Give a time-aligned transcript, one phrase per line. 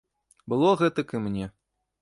[0.53, 1.45] Было гэтак і мне.